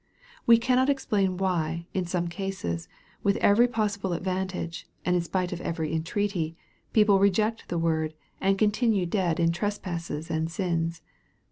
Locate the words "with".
3.21-3.37